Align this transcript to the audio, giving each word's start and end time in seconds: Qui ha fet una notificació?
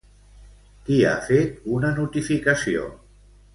Qui 0.87 0.97
ha 1.09 1.13
fet 1.27 1.69
una 1.75 1.93
notificació? 2.01 2.91